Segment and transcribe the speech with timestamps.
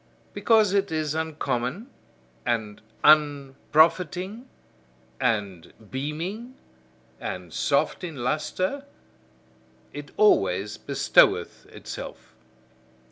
[0.33, 1.87] Because it is uncommon,
[2.43, 4.49] and unprofiting,
[5.19, 6.55] and beaming,
[7.19, 8.85] and soft in lustre;
[9.93, 12.33] it always bestoweth itself.